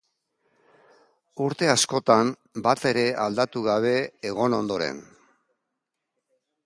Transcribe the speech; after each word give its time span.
Urte 1.47 1.67
askotan 1.73 2.31
batere 2.69 3.03
aldatu 3.27 3.63
gabe 3.69 3.95
egon 4.31 4.57
ondoren. 4.63 5.07